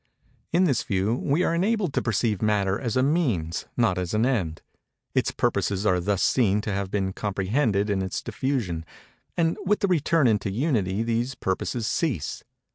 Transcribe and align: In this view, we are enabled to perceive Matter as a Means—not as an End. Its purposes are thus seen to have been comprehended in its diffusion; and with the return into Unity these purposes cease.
In 0.51 0.63
this 0.63 0.81
view, 0.81 1.13
we 1.13 1.43
are 1.43 1.53
enabled 1.53 1.93
to 1.93 2.01
perceive 2.01 2.41
Matter 2.41 2.79
as 2.79 2.97
a 2.97 3.03
Means—not 3.03 3.99
as 3.99 4.15
an 4.15 4.25
End. 4.25 4.63
Its 5.13 5.29
purposes 5.29 5.85
are 5.85 5.99
thus 5.99 6.23
seen 6.23 6.59
to 6.61 6.73
have 6.73 6.89
been 6.89 7.13
comprehended 7.13 7.87
in 7.87 8.01
its 8.01 8.23
diffusion; 8.23 8.83
and 9.37 9.59
with 9.63 9.81
the 9.81 9.87
return 9.87 10.25
into 10.27 10.49
Unity 10.49 11.03
these 11.03 11.35
purposes 11.35 11.85
cease. 11.85 12.43